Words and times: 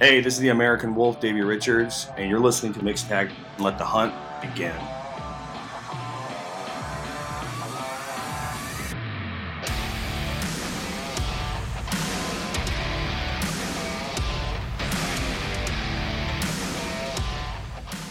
Hey, 0.00 0.20
this 0.20 0.34
is 0.34 0.40
the 0.40 0.50
American 0.50 0.94
Wolf, 0.94 1.18
Davey 1.18 1.40
Richards, 1.40 2.06
and 2.16 2.30
you're 2.30 2.38
listening 2.38 2.72
to 2.74 2.84
Mixed 2.84 3.08
Tag 3.08 3.32
Let 3.58 3.78
the 3.78 3.84
Hunt 3.84 4.14
Begin. 4.40 4.72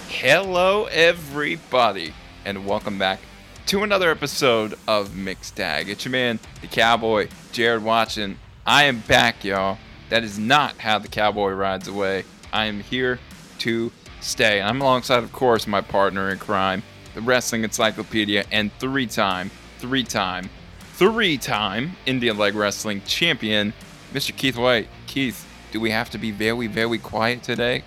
Hello, 0.09 0.89
everybody, 0.91 2.13
and 2.43 2.65
welcome 2.65 2.99
back 2.99 3.21
to 3.67 3.83
another 3.83 4.11
episode 4.11 4.77
of 4.89 5.15
Mixed 5.15 5.55
Tag. 5.55 5.88
It's 5.88 6.04
your 6.04 6.11
man, 6.11 6.39
the 6.59 6.67
Cowboy, 6.67 7.29
Jared 7.54 7.81
Watson. 7.81 8.39
I 8.65 8.83
am 8.83 8.99
back, 8.99 9.45
y'all. 9.45 9.77
That 10.10 10.24
is 10.24 10.39
not 10.39 10.78
how 10.78 11.00
the 11.00 11.07
Cowboy 11.07 11.52
rides 11.52 11.88
away. 11.88 12.24
I 12.54 12.65
am 12.65 12.79
here 12.79 13.20
to 13.60 13.92
stay. 14.21 14.61
I'm 14.61 14.82
alongside, 14.82 15.24
of 15.24 15.32
course, 15.32 15.68
my 15.68 15.82
partner 15.82 16.29
in 16.29 16.39
crime, 16.39 16.84
the 17.14 17.21
Wrestling 17.21 17.64
Encyclopedia, 17.64 18.46
and 18.51 18.71
three-time, 18.74 19.51
three-time, 19.79 20.50
three-time 20.93 21.96
Indian 22.06 22.38
Leg 22.38 22.56
Wrestling 22.56 23.01
champion, 23.06 23.74
Mr. 24.14 24.36
Keith 24.36 24.57
White. 24.57 24.88
Keith, 25.07 25.46
do 25.71 25.82
we 25.82 25.92
have 25.92 26.10
to 26.12 26.18
be 26.18 26.32
very, 26.32 26.68
very 26.68 26.98
quiet 26.98 27.43
today? 27.43 27.84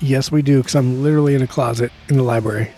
Yes, 0.00 0.32
we 0.32 0.42
do, 0.42 0.58
because 0.58 0.74
I'm 0.74 1.02
literally 1.02 1.34
in 1.34 1.42
a 1.42 1.46
closet 1.46 1.92
in 2.08 2.16
the 2.16 2.22
library. 2.22 2.70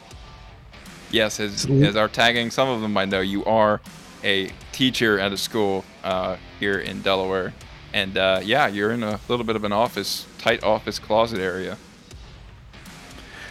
Yes, 1.10 1.40
as, 1.40 1.66
as 1.66 1.94
our 1.94 2.08
Tag 2.08 2.34
Gang, 2.34 2.50
some 2.50 2.68
of 2.68 2.80
them 2.80 2.96
I 2.96 3.04
know 3.04 3.20
you 3.20 3.44
are 3.44 3.80
a 4.24 4.50
teacher 4.72 5.18
at 5.18 5.32
a 5.32 5.36
school 5.36 5.84
uh, 6.02 6.36
here 6.58 6.78
in 6.78 7.02
Delaware. 7.02 7.52
And 7.92 8.16
uh, 8.16 8.40
yeah, 8.42 8.68
you're 8.68 8.92
in 8.92 9.02
a 9.02 9.20
little 9.28 9.44
bit 9.44 9.56
of 9.56 9.64
an 9.64 9.72
office, 9.72 10.26
tight 10.38 10.62
office 10.62 10.98
closet 10.98 11.40
area. 11.40 11.76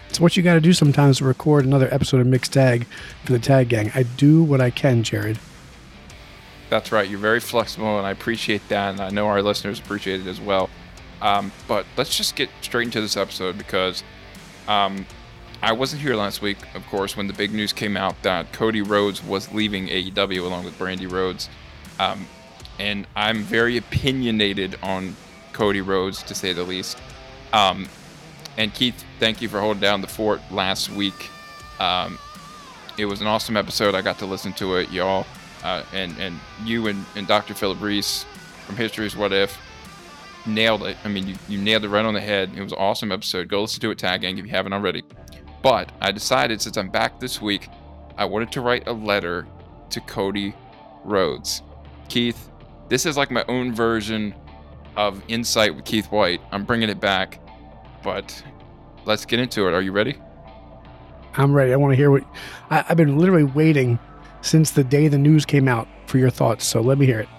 It's 0.10 0.20
what 0.20 0.36
you 0.36 0.44
got 0.44 0.56
to 0.56 0.62
do 0.62 0.74
sometimes 0.74 1.20
to 1.20 1.26
record 1.26 1.64
another 1.64 1.88
episode 1.94 2.20
of 2.20 2.28
Mixed 2.28 2.52
Tag 2.52 2.86
for 3.24 3.32
the 3.32 3.40
Tag 3.40 3.70
Gang. 3.70 3.92
I 3.96 4.04
do 4.04 4.44
what 4.44 4.60
I 4.60 4.70
can, 4.70 5.04
Jared. 5.04 5.40
That's 6.70 6.92
right. 6.92 7.10
You're 7.10 7.20
very 7.20 7.40
flexible, 7.40 7.98
and 7.98 8.06
I 8.06 8.12
appreciate 8.12 8.68
that. 8.70 8.92
And 8.92 9.02
I 9.02 9.10
know 9.10 9.28
our 9.28 9.42
listeners 9.42 9.80
appreciate 9.80 10.22
it 10.22 10.28
as 10.28 10.42
well. 10.42 10.70
Um, 11.22 11.52
but 11.68 11.86
let's 11.98 12.18
just 12.18 12.36
get 12.36 12.50
straight 12.62 12.86
into 12.86 13.00
this 13.00 13.16
episode 13.16 13.58
because 13.58 14.04
um, 14.68 15.06
I 15.62 15.74
wasn't 15.74 16.02
here 16.02 16.16
last 16.16 16.42
week, 16.42 16.58
of 16.76 16.86
course, 16.88 17.16
when 17.16 17.28
the 17.28 17.34
big 17.34 17.54
news 17.54 17.72
came 17.72 17.96
out 17.96 18.22
that 18.24 18.52
Cody 18.52 18.82
Rhodes 18.82 19.24
was 19.24 19.52
leaving 19.54 19.88
AEW 19.88 20.44
along 20.44 20.66
with 20.66 20.78
Brandi 20.78 21.10
Rhodes. 21.10 21.50
Um, 22.00 22.26
and 22.80 23.08
I'm 23.16 23.44
very 23.44 23.78
opinionated 23.78 24.78
on 24.84 25.16
Cody 25.54 25.82
Rhodes, 25.82 26.24
to 26.24 26.36
say 26.36 26.54
the 26.54 26.64
least. 26.64 26.98
Um, 27.54 27.88
and 28.58 28.74
Keith, 28.74 29.04
thank 29.20 29.42
you 29.42 29.50
for 29.50 29.60
holding 29.60 29.82
down 29.82 30.02
the 30.02 30.08
fort 30.08 30.42
last 30.52 30.90
week. 30.90 31.30
Um, 31.80 32.18
it 32.98 33.06
was 33.06 33.22
an 33.22 33.28
awesome 33.28 33.58
episode. 33.58 33.96
I 33.96 34.02
got 34.02 34.20
to 34.20 34.26
listen 34.26 34.54
to 34.54 34.76
it, 34.76 34.92
y'all. 34.92 35.26
Uh, 35.64 35.84
and, 35.94 36.18
and 36.20 36.40
you 36.64 36.88
and, 36.88 37.06
and 37.16 37.28
Dr. 37.28 37.54
Philip 37.54 37.82
Reese 37.82 38.26
from 38.66 38.76
History's 38.76 39.16
What 39.16 39.32
If 39.32 39.58
nailed 40.46 40.84
it. 40.84 40.98
I 41.04 41.08
mean, 41.08 41.28
you, 41.28 41.36
you 41.48 41.58
nailed 41.58 41.86
it 41.86 41.90
right 41.90 42.06
on 42.06 42.14
the 42.14 42.22
head. 42.22 42.52
It 42.56 42.62
was 42.62 42.72
an 42.72 42.78
awesome 42.80 43.12
episode. 43.12 43.48
Go 43.48 43.62
listen 43.62 43.82
to 43.82 43.92
it, 43.92 43.98
Tag 43.98 44.22
Gang, 44.22 44.38
if 44.38 44.46
you 44.46 44.52
haven't 44.52 44.74
already. 44.74 45.04
But 45.62 45.92
I 46.02 46.12
decided 46.12 46.62
since 46.62 46.78
I'm 46.78 46.90
back 46.90 47.20
this 47.20 47.42
week, 47.42 47.70
I 48.18 48.26
wanted 48.26 48.52
to 48.54 48.62
write 48.62 48.88
a 48.88 48.94
letter 48.94 49.48
to 49.92 50.02
Cody 50.02 50.54
Rhodes. 51.04 51.62
Keith, 52.10 52.50
this 52.92 53.06
is 53.06 53.16
like 53.16 53.32
my 53.32 53.46
own 53.48 53.74
version 53.74 54.36
of 54.98 55.24
Insight 55.30 55.74
with 55.74 55.86
Keith 55.86 56.12
White. 56.12 56.42
I'm 56.52 56.66
bringing 56.66 56.90
it 56.90 57.00
back, 57.00 57.40
but 58.04 58.44
let's 59.06 59.24
get 59.24 59.40
into 59.40 59.70
it. 59.70 59.74
Are 59.74 59.82
you 59.82 59.94
ready? 59.94 60.18
I'm 61.36 61.54
ready. 61.54 61.72
I 61.72 61.78
want 61.78 61.94
to 61.94 61.96
hear 61.96 62.12
what 62.12 62.26
I, 62.70 62.84
I've 62.90 62.98
been 62.98 63.18
literally 63.18 63.46
waiting 63.46 63.98
since 64.42 64.72
the 64.72 64.84
day 64.84 65.08
the 65.08 65.18
news 65.18 65.46
came 65.46 65.70
out 65.70 65.88
for 66.06 66.18
your 66.18 66.30
thoughts. 66.30 66.66
So 66.66 66.82
let 66.82 66.98
me 66.98 67.06
hear 67.06 67.22
it. 67.22 67.30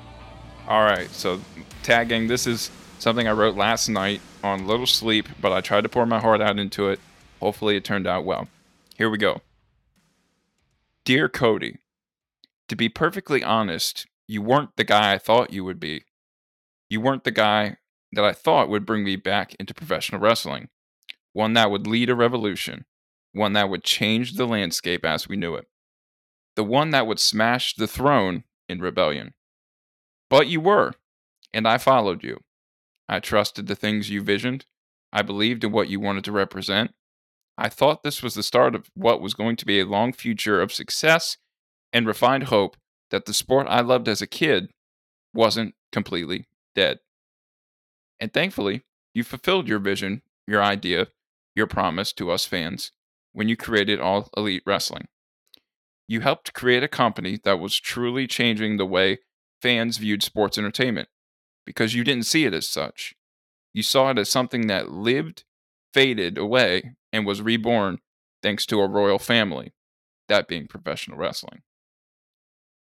All 0.68 0.84
right. 0.84 1.10
So, 1.10 1.38
Tag 1.82 2.08
Gang, 2.08 2.28
this 2.28 2.46
is 2.46 2.70
something 2.98 3.28
I 3.28 3.32
wrote 3.32 3.54
last 3.54 3.90
night 3.90 4.22
on 4.42 4.66
little 4.66 4.86
sleep, 4.86 5.28
but 5.38 5.52
I 5.52 5.60
tried 5.60 5.82
to 5.82 5.90
pour 5.90 6.06
my 6.06 6.18
heart 6.18 6.40
out 6.40 6.58
into 6.58 6.88
it. 6.88 6.98
Hopefully, 7.40 7.76
it 7.76 7.84
turned 7.84 8.06
out 8.06 8.24
well. 8.24 8.48
Here 8.96 9.10
we 9.10 9.18
go. 9.18 9.42
Dear 11.04 11.28
Cody, 11.28 11.76
to 12.68 12.74
be 12.74 12.88
perfectly 12.88 13.44
honest, 13.44 14.06
you 14.32 14.40
weren't 14.40 14.70
the 14.76 14.84
guy 14.84 15.12
I 15.12 15.18
thought 15.18 15.52
you 15.52 15.62
would 15.62 15.78
be. 15.78 16.04
You 16.88 17.02
weren't 17.02 17.24
the 17.24 17.30
guy 17.30 17.76
that 18.12 18.24
I 18.24 18.32
thought 18.32 18.70
would 18.70 18.86
bring 18.86 19.04
me 19.04 19.16
back 19.16 19.54
into 19.56 19.74
professional 19.74 20.22
wrestling. 20.22 20.70
One 21.34 21.52
that 21.52 21.70
would 21.70 21.86
lead 21.86 22.08
a 22.08 22.14
revolution, 22.14 22.86
one 23.32 23.52
that 23.52 23.68
would 23.68 23.84
change 23.84 24.34
the 24.34 24.46
landscape 24.46 25.04
as 25.04 25.28
we 25.28 25.36
knew 25.36 25.54
it, 25.54 25.66
the 26.56 26.64
one 26.64 26.90
that 26.90 27.06
would 27.06 27.20
smash 27.20 27.74
the 27.74 27.86
throne 27.86 28.44
in 28.70 28.80
rebellion. 28.80 29.34
But 30.30 30.48
you 30.48 30.62
were, 30.62 30.94
and 31.52 31.68
I 31.68 31.76
followed 31.76 32.24
you. 32.24 32.40
I 33.10 33.20
trusted 33.20 33.66
the 33.66 33.76
things 33.76 34.08
you 34.08 34.22
visioned. 34.22 34.64
I 35.12 35.20
believed 35.20 35.62
in 35.62 35.72
what 35.72 35.90
you 35.90 36.00
wanted 36.00 36.24
to 36.24 36.32
represent. 36.32 36.92
I 37.58 37.68
thought 37.68 38.02
this 38.02 38.22
was 38.22 38.34
the 38.34 38.42
start 38.42 38.74
of 38.74 38.90
what 38.94 39.20
was 39.20 39.34
going 39.34 39.56
to 39.56 39.66
be 39.66 39.78
a 39.78 39.84
long 39.84 40.14
future 40.14 40.62
of 40.62 40.72
success 40.72 41.36
and 41.92 42.06
refined 42.06 42.44
hope 42.44 42.78
that 43.12 43.26
the 43.26 43.34
sport 43.34 43.68
I 43.70 43.82
loved 43.82 44.08
as 44.08 44.20
a 44.20 44.26
kid 44.26 44.70
wasn't 45.32 45.74
completely 45.92 46.46
dead. 46.74 46.98
And 48.18 48.32
thankfully, 48.32 48.82
you 49.14 49.22
fulfilled 49.22 49.68
your 49.68 49.78
vision, 49.78 50.22
your 50.46 50.62
idea, 50.62 51.08
your 51.54 51.66
promise 51.66 52.12
to 52.14 52.30
us 52.30 52.46
fans 52.46 52.90
when 53.32 53.48
you 53.48 53.56
created 53.56 54.00
All 54.00 54.30
Elite 54.36 54.62
Wrestling. 54.66 55.06
You 56.08 56.20
helped 56.20 56.54
create 56.54 56.82
a 56.82 56.88
company 56.88 57.38
that 57.44 57.60
was 57.60 57.78
truly 57.78 58.26
changing 58.26 58.76
the 58.76 58.86
way 58.86 59.18
fans 59.60 59.98
viewed 59.98 60.22
sports 60.22 60.58
entertainment 60.58 61.08
because 61.64 61.94
you 61.94 62.04
didn't 62.04 62.26
see 62.26 62.44
it 62.44 62.54
as 62.54 62.68
such. 62.68 63.14
You 63.72 63.82
saw 63.82 64.10
it 64.10 64.18
as 64.18 64.28
something 64.28 64.66
that 64.66 64.90
lived, 64.90 65.44
faded 65.94 66.36
away, 66.38 66.96
and 67.12 67.26
was 67.26 67.40
reborn 67.42 67.98
thanks 68.42 68.66
to 68.66 68.80
a 68.80 68.88
royal 68.88 69.18
family, 69.18 69.72
that 70.28 70.48
being 70.48 70.66
professional 70.66 71.16
wrestling. 71.16 71.62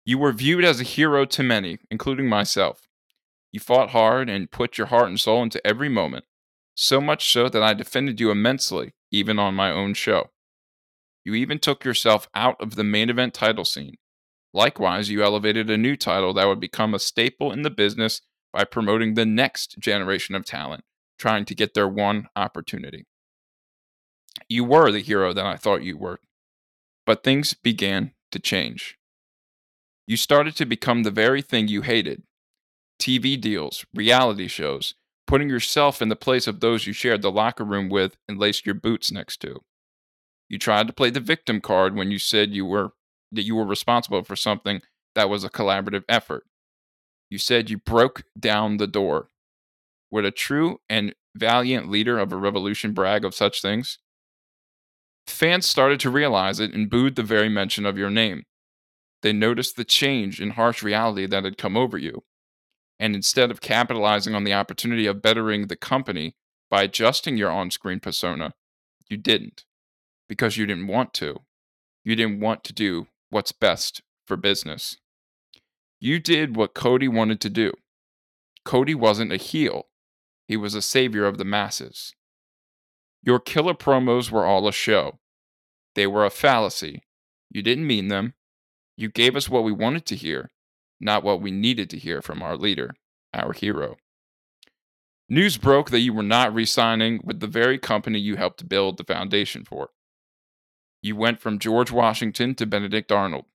You 0.07 0.17
were 0.17 0.31
viewed 0.31 0.63
as 0.63 0.79
a 0.79 0.85
hero 0.85 1.25
to 1.25 1.43
many, 1.43 1.79
including 1.91 2.29
myself. 2.29 2.87
You 3.51 3.59
fought 3.59 3.89
hard 3.89 4.29
and 4.29 4.49
put 4.49 4.77
your 4.77 4.87
heart 4.87 5.09
and 5.09 5.19
soul 5.19 5.43
into 5.43 5.65
every 5.67 5.89
moment, 5.89 6.23
so 6.75 7.01
much 7.01 7.29
so 7.29 7.49
that 7.49 7.61
I 7.61 7.73
defended 7.73 8.17
you 8.21 8.31
immensely, 8.31 8.93
even 9.11 9.37
on 9.37 9.53
my 9.53 9.69
own 9.69 9.93
show. 9.93 10.29
You 11.25 11.33
even 11.33 11.59
took 11.59 11.83
yourself 11.83 12.29
out 12.33 12.55
of 12.61 12.75
the 12.75 12.85
main 12.85 13.09
event 13.09 13.33
title 13.33 13.65
scene. 13.65 13.95
Likewise, 14.53 15.09
you 15.09 15.21
elevated 15.21 15.69
a 15.69 15.77
new 15.77 15.97
title 15.97 16.33
that 16.35 16.47
would 16.47 16.61
become 16.61 16.93
a 16.93 16.99
staple 16.99 17.51
in 17.51 17.63
the 17.63 17.69
business 17.69 18.21
by 18.53 18.63
promoting 18.63 19.15
the 19.15 19.25
next 19.25 19.77
generation 19.77 20.35
of 20.35 20.45
talent, 20.45 20.85
trying 21.19 21.43
to 21.43 21.53
get 21.53 21.73
their 21.73 21.87
one 21.87 22.29
opportunity. 22.33 23.07
You 24.47 24.63
were 24.63 24.89
the 24.89 25.01
hero 25.01 25.33
that 25.33 25.45
I 25.45 25.57
thought 25.57 25.83
you 25.83 25.97
were. 25.97 26.21
But 27.05 27.25
things 27.25 27.53
began 27.53 28.13
to 28.31 28.39
change. 28.39 28.97
You 30.07 30.15
started 30.15 30.55
to 30.55 30.65
become 30.65 31.03
the 31.03 31.11
very 31.11 31.41
thing 31.41 31.67
you 31.67 31.81
hated 31.81 32.23
TV 32.99 33.39
deals, 33.39 33.85
reality 33.93 34.47
shows, 34.47 34.95
putting 35.27 35.49
yourself 35.49 36.01
in 36.01 36.09
the 36.09 36.15
place 36.15 36.47
of 36.47 36.61
those 36.61 36.87
you 36.87 36.93
shared 36.93 37.21
the 37.21 37.31
locker 37.31 37.65
room 37.65 37.89
with 37.89 38.15
and 38.27 38.39
laced 38.39 38.65
your 38.65 38.73
boots 38.73 39.11
next 39.11 39.41
to. 39.41 39.59
You 40.49 40.57
tried 40.57 40.87
to 40.87 40.93
play 40.93 41.09
the 41.09 41.19
victim 41.19 41.59
card 41.59 41.95
when 41.95 42.09
you 42.09 42.19
said 42.19 42.53
you 42.53 42.65
were 42.65 42.93
that 43.33 43.43
you 43.43 43.55
were 43.55 43.65
responsible 43.65 44.23
for 44.23 44.37
something 44.37 44.81
that 45.13 45.29
was 45.29 45.43
a 45.43 45.49
collaborative 45.49 46.05
effort. 46.07 46.45
You 47.29 47.37
said 47.37 47.69
you 47.69 47.77
broke 47.77 48.23
down 48.39 48.77
the 48.77 48.87
door. 48.87 49.27
Would 50.09 50.23
a 50.23 50.31
true 50.31 50.79
and 50.87 51.13
valiant 51.35 51.89
leader 51.89 52.17
of 52.17 52.31
a 52.31 52.37
revolution 52.37 52.93
brag 52.93 53.25
of 53.25 53.35
such 53.35 53.61
things? 53.61 53.99
Fans 55.27 55.65
started 55.65 55.99
to 55.99 56.09
realize 56.09 56.61
it 56.61 56.73
and 56.73 56.89
booed 56.89 57.17
the 57.17 57.23
very 57.23 57.49
mention 57.49 57.85
of 57.85 57.97
your 57.97 58.09
name. 58.09 58.43
They 59.21 59.33
noticed 59.33 59.75
the 59.75 59.83
change 59.83 60.39
in 60.39 60.51
harsh 60.51 60.83
reality 60.83 61.25
that 61.25 61.43
had 61.43 61.57
come 61.57 61.75
over 61.75 61.97
you. 61.97 62.23
And 62.99 63.15
instead 63.15 63.51
of 63.51 63.61
capitalizing 63.61 64.35
on 64.35 64.43
the 64.43 64.53
opportunity 64.53 65.05
of 65.05 65.21
bettering 65.21 65.67
the 65.67 65.75
company 65.75 66.35
by 66.69 66.83
adjusting 66.83 67.37
your 67.37 67.51
on 67.51 67.71
screen 67.71 67.99
persona, 67.99 68.53
you 69.09 69.17
didn't. 69.17 69.65
Because 70.27 70.57
you 70.57 70.65
didn't 70.65 70.87
want 70.87 71.13
to. 71.15 71.41
You 72.03 72.15
didn't 72.15 72.39
want 72.39 72.63
to 72.65 72.73
do 72.73 73.07
what's 73.29 73.51
best 73.51 74.01
for 74.25 74.37
business. 74.37 74.97
You 75.99 76.19
did 76.19 76.55
what 76.55 76.73
Cody 76.73 77.07
wanted 77.07 77.41
to 77.41 77.49
do. 77.49 77.73
Cody 78.65 78.93
wasn't 78.93 79.31
a 79.31 79.37
heel, 79.37 79.87
he 80.47 80.57
was 80.57 80.75
a 80.75 80.81
savior 80.81 81.25
of 81.25 81.37
the 81.37 81.45
masses. 81.45 82.13
Your 83.23 83.39
killer 83.39 83.73
promos 83.73 84.31
were 84.31 84.45
all 84.45 84.67
a 84.67 84.73
show. 84.73 85.19
They 85.95 86.07
were 86.07 86.25
a 86.25 86.29
fallacy. 86.29 87.03
You 87.49 87.61
didn't 87.61 87.87
mean 87.87 88.07
them. 88.07 88.33
You 88.97 89.09
gave 89.09 89.35
us 89.35 89.47
what 89.47 89.63
we 89.63 89.71
wanted 89.71 90.07
to 90.07 90.15
hear, 90.15 90.49
not 90.99 91.23
what 91.23 91.39
we 91.39 91.51
needed 91.51 91.89
to 91.91 91.99
hear 91.99 92.21
from 92.21 92.41
our 92.41 92.57
leader, 92.57 92.95
our 93.31 93.53
hero. 93.53 93.97
News 95.29 95.57
broke 95.57 95.91
that 95.91 95.99
you 95.99 96.13
were 96.13 96.23
not 96.23 96.53
re 96.53 96.65
signing 96.65 97.21
with 97.23 97.39
the 97.39 97.47
very 97.47 97.77
company 97.77 98.17
you 98.17 98.37
helped 98.37 98.67
build 98.67 98.97
the 98.97 99.03
foundation 99.03 99.63
for. 99.63 99.89
You 101.01 101.15
went 101.15 101.39
from 101.39 101.59
George 101.59 101.91
Washington 101.91 102.55
to 102.55 102.65
Benedict 102.65 103.11
Arnold. 103.11 103.45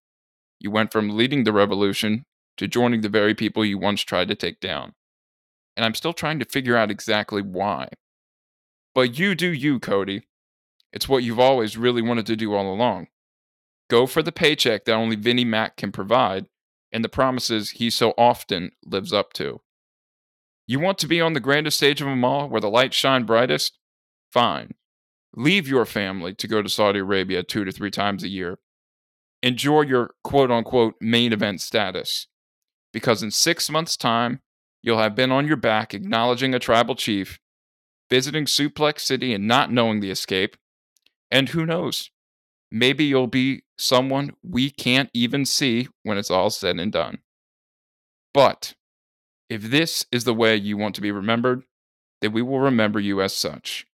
You 0.61 0.71
went 0.71 0.93
from 0.93 1.17
leading 1.17 1.43
the 1.43 1.53
revolution 1.53 2.25
to 2.57 2.69
joining 2.69 3.01
the 3.01 3.09
very 3.09 3.35
people 3.35 3.65
you 3.65 3.79
once 3.79 4.03
tried 4.03 4.29
to 4.29 4.37
take 4.37 4.61
down. 4.61 4.93
And 5.77 5.85
I'm 5.85 5.95
still 5.95 6.13
trying 6.13 6.39
to 6.39 6.45
figure 6.45 6.77
out 6.77 6.91
exactly 6.91 7.43
why. 7.43 7.89
But 8.95 9.19
you 9.19 9.35
do 9.35 9.49
you, 9.49 9.81
Cody. 9.81 10.29
It's 10.93 11.09
what 11.09 11.25
you've 11.25 11.41
always 11.41 11.77
really 11.77 12.03
wanted 12.03 12.27
to 12.27 12.37
do 12.37 12.55
all 12.55 12.73
along. 12.73 13.09
Go 13.89 14.07
for 14.07 14.23
the 14.23 14.33
paycheck 14.33 14.85
that 14.85 14.93
only 14.93 15.17
Vinnie 15.17 15.45
Mac 15.45 15.77
can 15.77 15.93
provide 15.93 16.47
and 16.93 17.05
the 17.05 17.09
promises 17.09 17.71
he 17.71 17.91
so 17.91 18.13
often 18.19 18.73
lives 18.85 19.13
up 19.13 19.33
to. 19.35 19.61
You 20.67 20.79
want 20.79 20.99
to 20.99 21.09
be 21.09 21.21
on 21.21 21.33
the 21.33 21.41
grandest 21.41 21.79
stage 21.79 22.01
of 22.01 22.07
them 22.07 22.25
all 22.25 22.49
where 22.49 22.61
the 22.61 22.71
lights 22.71 22.97
shine 22.97 23.25
brightest? 23.25 23.79
Fine. 24.31 24.73
Leave 25.35 25.67
your 25.67 25.87
family 25.87 26.35
to 26.35 26.47
go 26.47 26.63
to 26.63 26.69
Saudi 26.69 26.99
Arabia 26.99 27.43
two 27.43 27.65
to 27.65 27.73
three 27.73 27.91
times 27.91 28.23
a 28.23 28.29
year. 28.29 28.59
Enjoy 29.43 29.83
your 29.83 30.11
quote 30.23 30.51
unquote 30.51 30.95
main 31.01 31.33
event 31.33 31.61
status. 31.61 32.29
Because 32.93 33.23
in 33.23 33.31
six 33.31 33.71
months' 33.71 33.97
time, 33.97 34.41
you'll 34.83 34.99
have 34.99 35.17
been 35.17 35.33
on 35.33 35.47
your 35.47 35.57
back 35.57 35.95
acknowledging 35.95 36.55
a 36.55 36.59
tribal 36.59 36.95
chief, 36.95 37.41
visiting 38.11 38.45
Suplex 38.45 39.01
City 39.01 39.33
and 39.33 39.49
not 39.49 39.73
knowing 39.73 40.01
the 40.01 40.11
escape. 40.11 40.57
And 41.31 41.49
who 41.49 41.65
knows? 41.65 42.11
Maybe 42.75 43.05
you'll 43.05 43.27
be 43.27 43.65
someone 43.77 44.35
we 44.43 44.71
can't 44.71 45.11
even 45.13 45.45
see 45.45 45.89
when 46.05 46.17
it's 46.17 46.31
all 46.31 46.49
said 46.49 46.81
and 46.81 46.91
done. 46.91 47.19
But 48.33 48.75
if 49.51 49.63
this 49.63 50.07
is 50.11 50.25
the 50.25 50.33
way 50.33 50.57
you 50.57 50.79
want 50.79 50.95
to 50.95 51.03
be 51.03 51.13
remembered, 51.13 51.65
then 52.23 52.33
we 52.33 52.41
will 52.41 52.61
remember 52.61 52.99
you 52.99 53.21
as 53.21 53.35
such 53.35 53.87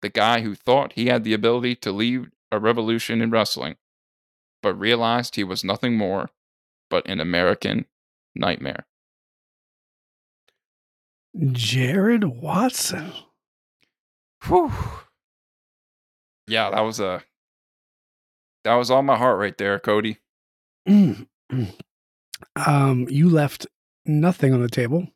the 0.00 0.08
guy 0.08 0.40
who 0.40 0.54
thought 0.54 0.94
he 0.94 1.06
had 1.06 1.24
the 1.24 1.34
ability 1.34 1.76
to 1.76 1.92
lead 1.92 2.26
a 2.50 2.58
revolution 2.58 3.22
in 3.22 3.30
wrestling, 3.30 3.76
but 4.62 4.74
realized 4.74 5.36
he 5.36 5.44
was 5.44 5.62
nothing 5.62 5.96
more 5.96 6.30
but 6.90 7.06
an 7.08 7.20
American 7.20 7.86
nightmare. 8.34 8.86
Jared 11.52 12.24
Watson. 12.24 13.12
Whew. 14.44 14.72
Yeah, 16.46 16.70
that 16.70 16.80
was 16.80 16.98
a 16.98 17.22
that 18.64 18.74
was 18.74 18.90
all 18.90 19.02
my 19.02 19.16
heart 19.16 19.38
right 19.38 19.56
there, 19.58 19.78
Cody. 19.78 20.18
Mm, 20.88 21.26
mm. 21.52 21.74
Um, 22.66 23.06
you 23.08 23.28
left 23.28 23.66
nothing 24.06 24.52
on 24.52 24.62
the 24.62 24.68
table. 24.68 25.06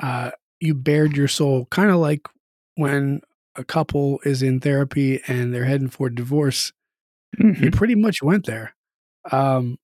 Uh, 0.00 0.30
you 0.60 0.74
bared 0.74 1.16
your 1.16 1.28
soul, 1.28 1.66
kind 1.70 1.90
of 1.90 1.96
like 1.96 2.26
when 2.76 3.20
a 3.56 3.64
couple 3.64 4.18
is 4.24 4.42
in 4.42 4.60
therapy 4.60 5.20
and 5.28 5.54
they're 5.54 5.64
heading 5.64 5.88
for 5.88 6.08
divorce. 6.10 6.72
Mm-hmm. 7.38 7.64
You 7.64 7.70
pretty 7.70 7.94
much 7.94 8.22
went 8.22 8.46
there. 8.46 8.74
Um, 9.30 9.78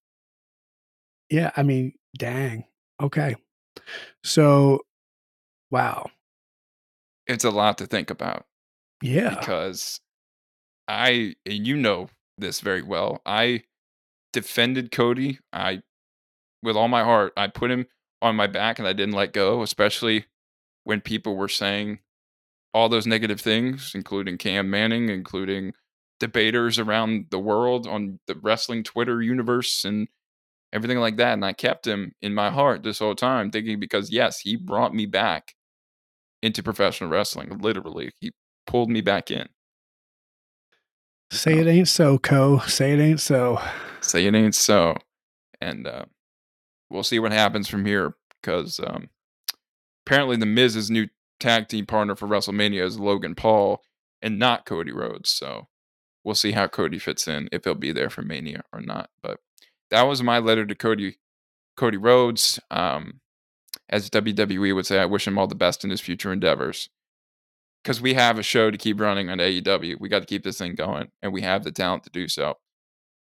yeah, 1.28 1.50
I 1.56 1.62
mean, 1.62 1.92
dang. 2.18 2.64
Okay. 3.00 3.36
So, 4.24 4.80
wow. 5.70 6.10
It's 7.26 7.44
a 7.44 7.50
lot 7.50 7.78
to 7.78 7.86
think 7.86 8.10
about 8.10 8.44
Yeah. 9.02 9.36
because 9.38 10.00
I, 10.88 11.34
and 11.46 11.66
you 11.66 11.76
know 11.76 12.08
this 12.40 12.60
very 12.60 12.82
well, 12.82 13.20
I 13.24 13.64
defended 14.32 14.90
Cody. 14.90 15.38
I, 15.52 15.82
with 16.62 16.76
all 16.76 16.88
my 16.88 17.04
heart, 17.04 17.32
I 17.36 17.48
put 17.48 17.70
him 17.70 17.86
on 18.22 18.36
my 18.36 18.46
back 18.46 18.78
and 18.78 18.86
I 18.86 18.92
didn't 18.92 19.14
let 19.14 19.32
go, 19.32 19.62
especially 19.62 20.26
when 20.84 21.00
people 21.00 21.36
were 21.36 21.48
saying 21.48 22.00
all 22.72 22.88
those 22.88 23.06
negative 23.06 23.40
things, 23.40 23.92
including 23.94 24.38
Cam 24.38 24.70
Manning, 24.70 25.08
including 25.08 25.72
debaters 26.20 26.78
around 26.78 27.26
the 27.30 27.38
world 27.38 27.86
on 27.86 28.20
the 28.26 28.34
wrestling 28.34 28.84
Twitter 28.84 29.22
universe 29.22 29.84
and 29.84 30.08
everything 30.72 30.98
like 30.98 31.16
that. 31.16 31.32
And 31.32 31.44
I 31.44 31.52
kept 31.52 31.86
him 31.86 32.12
in 32.22 32.34
my 32.34 32.50
heart 32.50 32.82
this 32.82 32.98
whole 32.98 33.14
time, 33.14 33.50
thinking 33.50 33.80
because, 33.80 34.12
yes, 34.12 34.40
he 34.40 34.56
brought 34.56 34.94
me 34.94 35.06
back 35.06 35.54
into 36.42 36.62
professional 36.62 37.10
wrestling. 37.10 37.58
Literally, 37.58 38.10
he 38.20 38.32
pulled 38.66 38.90
me 38.90 39.00
back 39.00 39.30
in. 39.30 39.48
Say 41.30 41.58
it 41.58 41.66
ain't 41.66 41.88
so, 41.88 42.18
Co. 42.18 42.58
Say 42.60 42.92
it 42.92 43.00
ain't 43.00 43.20
so. 43.20 43.60
Say 44.00 44.26
it 44.26 44.34
ain't 44.34 44.54
so. 44.54 44.96
And 45.60 45.86
uh, 45.86 46.06
we'll 46.88 47.04
see 47.04 47.18
what 47.18 47.32
happens 47.32 47.68
from 47.68 47.84
here 47.84 48.14
because 48.40 48.80
um, 48.80 49.10
apparently 50.06 50.36
the 50.36 50.46
Miz's 50.46 50.90
new 50.90 51.08
tag 51.38 51.68
team 51.68 51.86
partner 51.86 52.16
for 52.16 52.26
WrestleMania 52.26 52.82
is 52.82 52.98
Logan 52.98 53.34
Paul 53.34 53.82
and 54.20 54.38
not 54.38 54.66
Cody 54.66 54.92
Rhodes. 54.92 55.30
So 55.30 55.68
we'll 56.24 56.34
see 56.34 56.52
how 56.52 56.66
Cody 56.66 56.98
fits 56.98 57.28
in 57.28 57.48
if 57.52 57.64
he'll 57.64 57.74
be 57.74 57.92
there 57.92 58.10
for 58.10 58.22
Mania 58.22 58.62
or 58.72 58.80
not. 58.80 59.10
But 59.22 59.38
that 59.90 60.02
was 60.02 60.22
my 60.22 60.38
letter 60.38 60.66
to 60.66 60.74
Cody 60.74 61.18
Cody 61.76 61.96
Rhodes. 61.96 62.58
Um, 62.70 63.20
as 63.88 64.10
WWE 64.10 64.74
would 64.74 64.86
say, 64.86 64.98
I 64.98 65.06
wish 65.06 65.26
him 65.26 65.38
all 65.38 65.46
the 65.46 65.54
best 65.54 65.84
in 65.84 65.90
his 65.90 66.00
future 66.00 66.32
endeavors. 66.32 66.90
Because 67.82 68.00
we 68.00 68.14
have 68.14 68.38
a 68.38 68.42
show 68.42 68.70
to 68.70 68.76
keep 68.76 69.00
running 69.00 69.30
on 69.30 69.38
AEW. 69.38 69.98
We 70.00 70.08
got 70.08 70.20
to 70.20 70.26
keep 70.26 70.44
this 70.44 70.58
thing 70.58 70.74
going, 70.74 71.10
and 71.22 71.32
we 71.32 71.42
have 71.42 71.64
the 71.64 71.72
talent 71.72 72.04
to 72.04 72.10
do 72.10 72.28
so. 72.28 72.58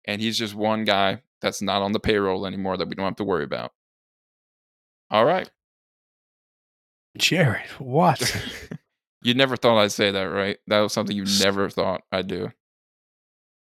And 0.05 0.21
he's 0.21 0.37
just 0.39 0.55
one 0.55 0.85
guy 0.85 1.23
that's 1.41 1.63
not 1.63 1.83
on 1.83 1.93
the 1.93 2.01
payroll 2.01 2.47
anymore 2.47 2.77
that 2.77 2.89
we 2.89 2.95
don't 2.95 3.05
have 3.05 3.17
to 3.17 3.25
worry 3.25 3.45
about. 3.45 3.73
All 5.11 5.25
right. 5.25 5.51
Jared 7.17 7.69
Watson. 7.79 8.51
you 9.23 9.35
never 9.35 9.57
thought 9.57 9.81
I'd 9.81 9.93
say 9.93 10.11
that, 10.11 10.25
right? 10.25 10.59
That 10.67 10.81
was 10.81 10.93
something 10.93 11.17
you 11.17 11.25
never 11.41 11.71
thought 11.71 12.03
I'd 12.11 12.27
do. 12.27 12.51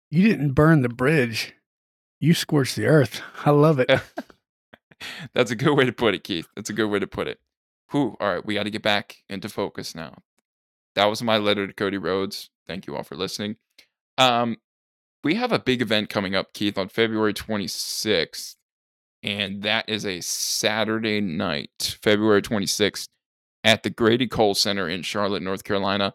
you 0.10 0.28
didn't 0.28 0.54
burn 0.54 0.82
the 0.82 0.90
bridge. 0.90 1.54
You 2.20 2.34
scorched 2.34 2.76
the 2.76 2.86
earth. 2.86 3.22
I 3.46 3.52
love 3.52 3.80
it. 3.80 3.90
That's 5.34 5.52
a 5.52 5.56
good 5.56 5.76
way 5.76 5.86
to 5.86 5.94
put 5.94 6.14
it, 6.14 6.24
Keith. 6.24 6.48
That's 6.56 6.70
a 6.70 6.74
good 6.74 6.88
way 6.90 7.00
to 7.00 7.08
put 7.08 7.28
it. 7.28 7.40
Whew. 7.92 8.18
All 8.20 8.34
right, 8.34 8.46
we 8.46 8.56
got 8.56 8.64
to 8.64 8.70
get 8.70 8.84
back 8.84 9.18
into 9.30 9.50
focus 9.50 9.96
now. 9.96 10.18
That 11.00 11.06
was 11.06 11.24
my 11.24 11.38
letter 11.38 11.66
to 11.66 11.72
Cody 11.72 11.98
Rhodes. 11.98 12.50
Thank 12.68 12.86
you 12.86 12.98
all 12.98 13.04
for 13.04 13.16
listening. 13.16 13.56
Um, 14.18 14.58
we 15.24 15.36
have 15.36 15.54
a 15.54 15.60
big 15.60 15.82
event 15.82 16.10
coming 16.10 16.36
up, 16.36 16.52
Keith, 16.54 16.78
on 16.78 16.90
February 16.90 17.34
26th, 17.34 18.56
and 19.24 19.64
that 19.64 19.88
is 19.88 20.06
a 20.06 20.20
Saturday 20.20 21.22
night, 21.22 21.98
February 22.04 22.42
26th, 22.42 23.08
at 23.64 23.84
the 23.84 23.90
Grady 23.90 24.28
Cole 24.28 24.56
Center 24.56 24.90
in 24.90 25.02
Charlotte, 25.02 25.42
North 25.42 25.64
Carolina. 25.64 26.14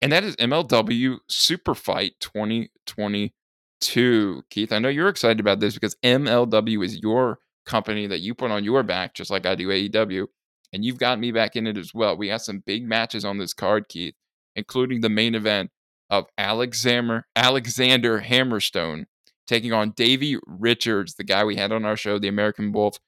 And 0.00 0.12
that 0.12 0.22
is 0.22 0.36
MLW 0.36 1.18
Super 1.28 1.74
Fight 1.74 2.12
2022. 2.20 4.42
Keith, 4.50 4.72
I 4.72 4.78
know 4.78 4.88
you're 4.88 5.08
excited 5.08 5.40
about 5.40 5.58
this 5.58 5.74
because 5.74 5.96
MLW 6.04 6.84
is 6.84 7.00
your 7.00 7.40
company 7.66 8.06
that 8.06 8.20
you 8.20 8.36
put 8.36 8.52
on 8.52 8.62
your 8.62 8.84
back, 8.84 9.14
just 9.14 9.32
like 9.32 9.46
I 9.46 9.56
do 9.56 9.66
AEW. 9.66 10.28
And 10.72 10.84
you've 10.84 10.98
got 10.98 11.20
me 11.20 11.32
back 11.32 11.56
in 11.56 11.66
it 11.66 11.76
as 11.76 11.92
well. 11.92 12.16
We 12.16 12.28
have 12.28 12.40
some 12.40 12.62
big 12.64 12.86
matches 12.86 13.24
on 13.24 13.38
this 13.38 13.52
card, 13.52 13.88
Keith, 13.88 14.14
including 14.56 15.00
the 15.00 15.10
main 15.10 15.34
event 15.34 15.70
of 16.08 16.26
Alexander 16.38 17.26
Alexander 17.36 18.20
Hammerstone 18.20 19.04
taking 19.46 19.72
on 19.72 19.90
Davey 19.90 20.38
Richards, 20.46 21.14
the 21.14 21.24
guy 21.24 21.44
we 21.44 21.56
had 21.56 21.72
on 21.72 21.84
our 21.84 21.96
show, 21.96 22.18
the 22.18 22.28
American 22.28 22.72
Wolf, 22.72 22.98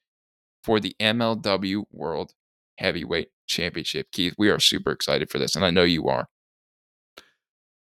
for 0.63 0.79
the 0.79 0.95
MLW 0.99 1.83
World 1.91 2.33
Heavyweight 2.77 3.29
Championship. 3.47 4.07
Keith, 4.11 4.33
we 4.37 4.49
are 4.49 4.59
super 4.59 4.91
excited 4.91 5.29
for 5.29 5.39
this, 5.39 5.55
and 5.55 5.63
I 5.63 5.69
know 5.69 5.83
you 5.83 6.07
are. 6.07 6.27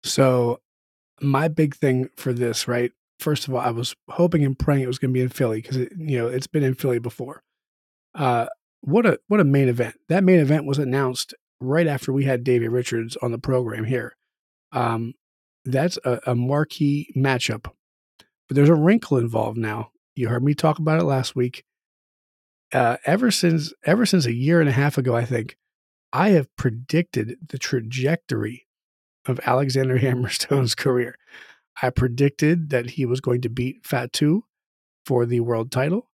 So, 0.03 0.59
my 1.21 1.47
big 1.47 1.75
thing 1.75 2.09
for 2.15 2.33
this, 2.33 2.67
right? 2.67 2.91
First 3.19 3.47
of 3.47 3.53
all, 3.53 3.61
I 3.61 3.71
was 3.71 3.95
hoping 4.09 4.43
and 4.43 4.57
praying 4.57 4.81
it 4.81 4.87
was 4.87 4.99
going 4.99 5.11
to 5.11 5.17
be 5.17 5.21
in 5.21 5.29
Philly 5.29 5.61
because 5.61 5.77
you 5.77 6.17
know, 6.17 6.27
it's 6.27 6.47
been 6.47 6.63
in 6.63 6.75
Philly 6.75 6.99
before. 6.99 7.41
Uh, 8.13 8.47
what 8.85 9.05
a 9.05 9.19
what 9.27 9.39
a 9.39 9.45
main 9.45 9.67
event! 9.67 9.95
That 10.09 10.23
main 10.23 10.39
event 10.39 10.65
was 10.65 10.77
announced 10.77 11.33
right 11.59 11.87
after 11.87 12.13
we 12.13 12.25
had 12.25 12.43
David 12.43 12.71
Richards 12.71 13.17
on 13.21 13.31
the 13.31 13.39
program 13.39 13.85
here. 13.85 14.15
Um, 14.71 15.13
that's 15.63 15.97
a, 16.05 16.19
a 16.27 16.35
marquee 16.35 17.11
matchup, 17.15 17.63
but 18.47 18.55
there's 18.55 18.69
a 18.69 18.75
wrinkle 18.75 19.17
involved 19.17 19.57
now. 19.57 19.89
You 20.15 20.29
heard 20.29 20.43
me 20.43 20.53
talk 20.53 20.77
about 20.79 20.99
it 20.99 21.05
last 21.05 21.35
week. 21.35 21.63
Uh, 22.71 22.97
ever 23.05 23.31
since 23.31 23.73
ever 23.85 24.05
since 24.05 24.25
a 24.25 24.33
year 24.33 24.59
and 24.59 24.69
a 24.69 24.73
half 24.73 24.97
ago, 24.97 25.15
I 25.15 25.25
think 25.25 25.57
I 26.13 26.29
have 26.29 26.55
predicted 26.55 27.37
the 27.47 27.57
trajectory 27.57 28.67
of 29.25 29.39
Alexander 29.45 29.97
Hammerstone's 29.99 30.75
career. 30.75 31.15
I 31.81 31.89
predicted 31.89 32.69
that 32.69 32.91
he 32.91 33.05
was 33.05 33.19
going 33.19 33.41
to 33.41 33.49
beat 33.49 33.85
Fatu 33.85 34.43
for 35.05 35.25
the 35.25 35.39
world 35.39 35.71
title. 35.71 36.09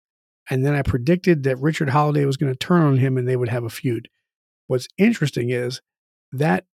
And 0.50 0.66
then 0.66 0.75
I 0.75 0.83
predicted 0.83 1.45
that 1.45 1.61
Richard 1.61 1.90
Holiday 1.90 2.25
was 2.25 2.37
going 2.37 2.52
to 2.52 2.59
turn 2.59 2.83
on 2.83 2.99
him 2.99 3.16
and 3.16 3.26
they 3.26 3.37
would 3.37 3.49
have 3.49 3.64
a 3.64 3.71
feud. 3.71 4.09
What's 4.66 4.88
interesting 4.99 5.50
is 5.50 5.80
that 6.33 6.64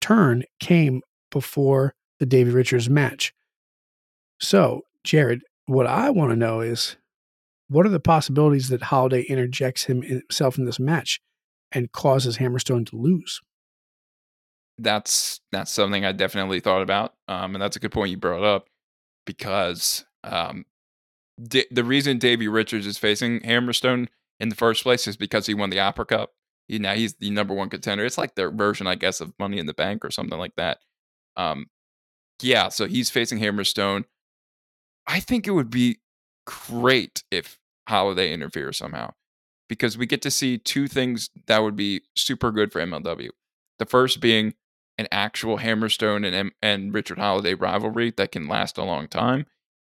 turn 0.00 0.42
came 0.60 1.02
before 1.30 1.94
the 2.18 2.26
Davey 2.26 2.50
Richards 2.50 2.90
match. 2.90 3.32
So, 4.40 4.82
Jared, 5.04 5.42
what 5.66 5.86
I 5.86 6.10
want 6.10 6.30
to 6.30 6.36
know 6.36 6.60
is 6.60 6.96
what 7.68 7.86
are 7.86 7.90
the 7.90 8.00
possibilities 8.00 8.68
that 8.68 8.82
Holiday 8.82 9.22
interjects 9.22 9.84
him 9.84 10.02
himself 10.02 10.58
in 10.58 10.64
this 10.64 10.80
match? 10.80 11.20
and 11.72 11.90
causes 11.92 12.38
Hammerstone 12.38 12.86
to 12.86 12.96
lose. 12.96 13.40
That's 14.78 15.40
that's 15.50 15.70
something 15.70 16.04
I 16.04 16.12
definitely 16.12 16.60
thought 16.60 16.82
about, 16.82 17.14
um, 17.28 17.54
and 17.54 17.62
that's 17.62 17.76
a 17.76 17.80
good 17.80 17.92
point 17.92 18.10
you 18.10 18.16
brought 18.16 18.44
up 18.44 18.66
because 19.26 20.04
um, 20.24 20.64
D- 21.40 21.66
the 21.70 21.84
reason 21.84 22.18
Davey 22.18 22.48
Richards 22.48 22.86
is 22.86 22.98
facing 22.98 23.40
Hammerstone 23.40 24.08
in 24.40 24.48
the 24.48 24.54
first 24.54 24.82
place 24.82 25.06
is 25.06 25.16
because 25.16 25.46
he 25.46 25.54
won 25.54 25.70
the 25.70 25.80
Opera 25.80 26.04
Cup. 26.04 26.32
He, 26.68 26.78
now 26.78 26.94
he's 26.94 27.14
the 27.14 27.30
number 27.30 27.54
one 27.54 27.70
contender. 27.70 28.04
It's 28.04 28.18
like 28.18 28.34
their 28.34 28.50
version, 28.50 28.86
I 28.86 28.94
guess, 28.94 29.20
of 29.20 29.32
Money 29.38 29.58
in 29.58 29.66
the 29.66 29.74
Bank 29.74 30.04
or 30.04 30.10
something 30.10 30.38
like 30.38 30.54
that. 30.56 30.78
Um, 31.36 31.66
yeah, 32.40 32.68
so 32.68 32.86
he's 32.86 33.10
facing 33.10 33.38
Hammerstone. 33.38 34.04
I 35.06 35.20
think 35.20 35.46
it 35.46 35.52
would 35.52 35.70
be 35.70 36.00
great 36.46 37.24
if 37.30 37.58
Holiday 37.88 38.32
interferes 38.32 38.78
somehow 38.78 39.12
because 39.68 39.96
we 39.96 40.06
get 40.06 40.22
to 40.22 40.30
see 40.30 40.58
two 40.58 40.86
things 40.86 41.30
that 41.46 41.62
would 41.62 41.76
be 41.76 42.02
super 42.16 42.50
good 42.50 42.72
for 42.72 42.80
MLW. 42.80 43.30
The 43.78 43.86
first 43.86 44.20
being 44.20 44.54
an 44.98 45.08
actual 45.10 45.58
Hammerstone 45.58 46.30
and 46.30 46.52
and 46.60 46.94
Richard 46.94 47.18
Holiday 47.18 47.54
rivalry 47.54 48.12
that 48.16 48.32
can 48.32 48.46
last 48.46 48.78
a 48.78 48.84
long 48.84 49.08
time 49.08 49.46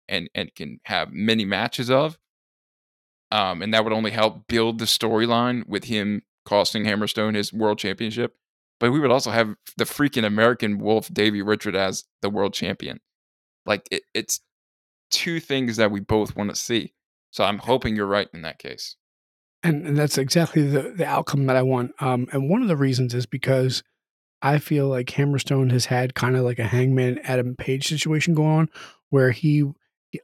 and 0.08 0.28
and 0.34 0.54
can 0.54 0.80
have 0.84 1.12
many 1.12 1.44
matches 1.44 1.90
of. 1.90 2.18
Um, 3.30 3.62
and 3.62 3.72
that 3.72 3.84
would 3.84 3.94
only 3.94 4.10
help 4.10 4.46
build 4.46 4.78
the 4.78 4.84
storyline 4.84 5.66
with 5.66 5.84
him 5.84 6.22
costing 6.44 6.84
Hammerstone 6.84 7.34
his 7.34 7.52
world 7.52 7.78
championship. 7.78 8.36
But 8.78 8.92
we 8.92 9.00
would 9.00 9.12
also 9.12 9.30
have 9.30 9.54
the 9.76 9.84
freaking 9.84 10.24
American 10.24 10.78
Wolf 10.78 11.08
Davey 11.12 11.40
Richard 11.40 11.76
as 11.76 12.04
the 12.20 12.28
world 12.28 12.52
champion. 12.52 13.00
Like 13.64 13.86
it, 13.90 14.02
it's 14.12 14.40
two 15.10 15.40
things 15.40 15.76
that 15.76 15.90
we 15.90 16.00
both 16.00 16.36
want 16.36 16.50
to 16.50 16.56
see. 16.56 16.92
So 17.30 17.44
I'm 17.44 17.58
hoping 17.58 17.96
you're 17.96 18.06
right 18.06 18.28
in 18.34 18.42
that 18.42 18.58
case. 18.58 18.96
And, 19.62 19.86
and 19.86 19.96
that's 19.96 20.18
exactly 20.18 20.62
the, 20.62 20.92
the 20.94 21.06
outcome 21.06 21.46
that 21.46 21.56
I 21.56 21.62
want. 21.62 21.92
Um, 22.00 22.26
and 22.32 22.50
one 22.50 22.62
of 22.62 22.68
the 22.68 22.76
reasons 22.76 23.14
is 23.14 23.26
because 23.26 23.82
I 24.42 24.58
feel 24.58 24.88
like 24.88 25.06
Hammerstone 25.06 25.70
has 25.70 25.86
had 25.86 26.14
kind 26.14 26.36
of 26.36 26.42
like 26.42 26.58
a 26.58 26.64
Hangman 26.64 27.20
Adam 27.20 27.54
Page 27.54 27.86
situation 27.86 28.34
going 28.34 28.58
on, 28.58 28.68
where 29.10 29.30
he, 29.30 29.64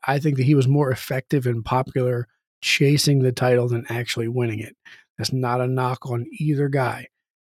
I 0.06 0.18
think 0.18 0.36
that 0.36 0.44
he 0.44 0.54
was 0.54 0.68
more 0.68 0.90
effective 0.90 1.46
and 1.46 1.64
popular 1.64 2.28
chasing 2.60 3.20
the 3.20 3.32
title 3.32 3.68
than 3.68 3.86
actually 3.88 4.28
winning 4.28 4.60
it. 4.60 4.76
That's 5.16 5.32
not 5.32 5.60
a 5.60 5.66
knock 5.66 6.10
on 6.10 6.26
either 6.32 6.68
guy. 6.68 7.08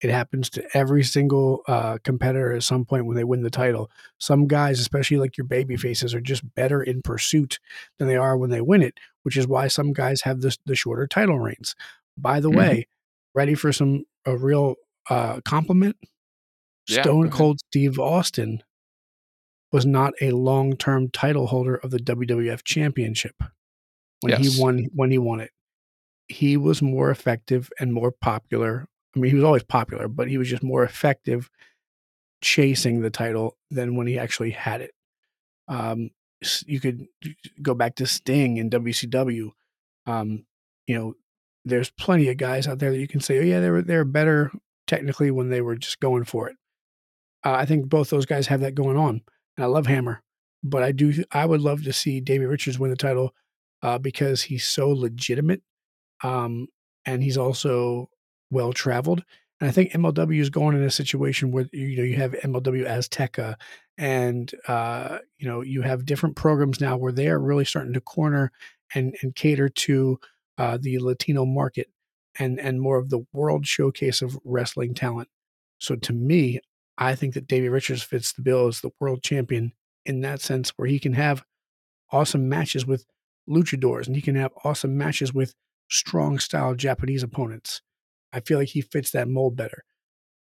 It 0.02 0.10
happens 0.10 0.50
to 0.52 0.66
every 0.76 1.04
single 1.04 1.62
uh, 1.68 2.00
competitor 2.04 2.54
at 2.54 2.64
some 2.64 2.86
point 2.86 3.06
when 3.06 3.16
they 3.16 3.24
win 3.24 3.44
the 3.44 3.52
title. 3.52 3.92
Some 4.18 4.48
guys, 4.48 4.80
especially 4.80 5.18
like 5.18 5.38
your 5.38 5.46
baby 5.46 5.78
faces, 5.78 6.16
are 6.16 6.22
just 6.22 6.56
better 6.56 6.82
in 6.82 7.04
pursuit 7.04 7.60
than 8.00 8.08
they 8.08 8.16
are 8.16 8.36
when 8.36 8.50
they 8.50 8.62
win 8.62 8.82
it, 8.82 8.96
which 9.22 9.38
is 9.38 9.48
why 9.48 9.68
some 9.68 9.94
guys 9.94 10.22
have 10.22 10.42
the, 10.42 10.56
the 10.66 10.76
shorter 10.76 11.06
title 11.06 11.40
reigns. 11.40 11.76
By 12.18 12.40
the 12.40 12.50
mm-hmm. 12.50 12.58
way, 12.58 12.88
ready 13.36 13.54
for 13.54 13.72
some 13.72 14.06
a 14.26 14.36
real 14.36 14.76
uh, 15.10 15.42
compliment? 15.42 15.98
Yeah, 16.88 17.04
Stone 17.04 17.30
Cold 17.30 17.60
Steve 17.70 18.00
Austin 18.00 18.64
was 19.72 19.86
not 19.86 20.14
a 20.22 20.32
long 20.32 20.76
term 20.76 21.10
title 21.10 21.48
holder 21.48 21.76
of 21.76 21.92
the 21.92 22.00
WWF 22.00 22.64
Championship 22.64 23.36
when 24.22 24.32
yes. 24.32 24.56
he 24.56 24.62
won 24.62 24.88
when 24.94 25.12
he 25.12 25.18
won 25.18 25.40
it. 25.40 25.52
He 26.28 26.56
was 26.58 26.82
more 26.82 27.12
effective 27.12 27.70
and 27.80 27.94
more 27.94 28.12
popular 28.12 28.88
I 29.16 29.20
mean, 29.20 29.32
he 29.32 29.36
was 29.36 29.44
always 29.44 29.64
popular, 29.64 30.08
but 30.08 30.30
he 30.30 30.38
was 30.38 30.50
just 30.50 30.64
more 30.64 30.84
effective 30.84 31.50
chasing 32.42 33.02
the 33.02 33.10
title 33.10 33.58
than 33.70 33.96
when 33.96 34.08
he 34.08 34.18
actually 34.18 34.52
had 34.52 34.82
it. 34.82 34.92
Um, 35.68 36.12
you 36.66 36.80
could 36.80 37.06
go 37.62 37.74
back 37.74 37.96
to 37.96 38.08
Sting 38.08 38.58
in 38.58 38.70
WCW. 38.70 39.52
Um, 40.06 40.46
you 40.88 40.98
know, 40.98 41.14
there's 41.66 41.92
plenty 41.92 42.30
of 42.30 42.38
guys 42.38 42.68
out 42.68 42.80
there 42.80 42.92
that 42.92 43.00
you 43.00 43.08
can 43.08 43.20
say, 43.20 43.38
oh 43.40 43.44
yeah, 43.44 43.60
they 43.60 43.70
were 43.70 43.82
they're 43.82 44.06
better 44.06 44.52
technically 44.88 45.30
when 45.30 45.50
they 45.50 45.62
were 45.62 45.76
just 45.76 46.00
going 46.00 46.24
for 46.24 46.50
it. 46.50 46.56
Uh, 47.44 47.54
I 47.54 47.66
think 47.66 47.90
both 47.90 48.10
those 48.10 48.26
guys 48.26 48.48
have 48.48 48.62
that 48.62 48.76
going 48.76 48.98
on, 48.98 49.22
and 49.58 49.64
I 49.64 49.68
love 49.68 49.88
Hammer, 49.88 50.22
but 50.64 50.84
I 50.84 50.92
do 50.92 51.24
I 51.32 51.46
would 51.46 51.62
love 51.62 51.84
to 51.84 51.94
see 51.94 52.20
Davey 52.22 52.46
Richards 52.46 52.80
win 52.80 52.92
the 52.92 52.98
title 52.98 53.34
uh, 53.82 53.98
because 53.98 54.44
he's 54.44 54.66
so 54.66 54.90
legitimate, 54.90 55.62
um, 56.24 56.68
and 57.06 57.24
he's 57.24 57.38
also 57.38 58.10
well 58.50 58.74
traveled. 58.74 59.24
And 59.60 59.70
I 59.70 59.72
think 59.72 59.92
MLW 59.92 60.40
is 60.40 60.50
going 60.50 60.76
in 60.76 60.84
a 60.84 60.92
situation 60.92 61.52
where 61.52 61.68
you 61.72 61.98
know 61.98 62.04
you 62.04 62.16
have 62.18 62.34
MLW 62.34 62.88
Azteca, 62.88 63.56
and 63.98 64.52
uh, 64.68 65.20
you 65.38 65.48
know 65.48 65.62
you 65.62 65.82
have 65.84 66.06
different 66.06 66.36
programs 66.36 66.82
now 66.82 66.98
where 66.98 67.12
they 67.12 67.30
are 67.30 67.40
really 67.40 67.66
starting 67.66 67.94
to 67.94 68.02
corner 68.02 68.52
and 68.96 69.16
and 69.22 69.36
cater 69.36 69.70
to 69.70 70.20
uh, 70.58 70.78
the 70.82 71.00
Latino 71.00 71.46
market 71.46 71.88
and 72.40 72.60
and 72.60 72.82
more 72.82 72.98
of 72.98 73.10
the 73.10 73.26
world 73.34 73.66
showcase 73.68 74.22
of 74.22 74.38
wrestling 74.44 74.94
talent. 74.94 75.30
So 75.80 75.96
to 75.96 76.14
me, 76.14 76.60
I 77.02 77.16
think 77.16 77.34
that 77.34 77.48
Davey 77.48 77.68
Richards 77.68 78.04
fits 78.04 78.32
the 78.32 78.44
bill 78.44 78.68
as 78.68 78.82
the 78.82 78.92
world 79.00 79.24
champion 79.24 79.74
in 80.06 80.22
that 80.22 80.40
sense, 80.40 80.70
where 80.76 80.88
he 80.88 81.00
can 81.00 81.14
have 81.14 81.44
awesome 82.12 82.48
matches 82.48 82.86
with 82.86 83.06
luchadors 83.50 84.06
and 84.06 84.16
he 84.16 84.22
can 84.22 84.36
have 84.36 84.52
awesome 84.64 84.96
matches 84.96 85.34
with 85.34 85.56
strong 85.90 86.38
style 86.38 86.76
Japanese 86.76 87.24
opponents. 87.24 87.82
I 88.32 88.40
feel 88.40 88.60
like 88.60 88.70
he 88.70 88.82
fits 88.82 89.10
that 89.12 89.28
mold 89.28 89.56
better. 89.56 89.84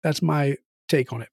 That's 0.03 0.21
my 0.21 0.57
take 0.89 1.13
on 1.13 1.23
it. 1.23 1.29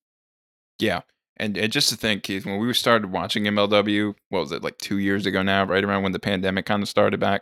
Yeah. 0.77 1.01
And, 1.37 1.57
and 1.57 1.71
just 1.71 1.89
to 1.89 1.97
think, 1.97 2.21
Keith, 2.21 2.45
when 2.45 2.59
we 2.59 2.71
started 2.73 3.11
watching 3.11 3.45
MLW, 3.45 4.13
what 4.29 4.41
was 4.41 4.51
it, 4.51 4.63
like 4.63 4.77
two 4.77 4.99
years 4.99 5.25
ago 5.25 5.41
now, 5.41 5.65
right 5.65 5.83
around 5.83 6.03
when 6.03 6.11
the 6.11 6.19
pandemic 6.19 6.67
kind 6.67 6.83
of 6.83 6.87
started 6.87 7.19
back, 7.19 7.41